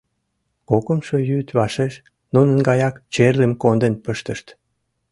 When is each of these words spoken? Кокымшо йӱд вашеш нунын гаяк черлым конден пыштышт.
Кокымшо 0.69 1.17
йӱд 1.29 1.47
вашеш 1.57 1.93
нунын 2.33 2.57
гаяк 2.67 2.95
черлым 3.13 3.51
конден 3.61 3.93
пыштышт. 4.03 4.47